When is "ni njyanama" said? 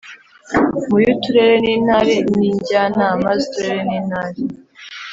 2.37-3.29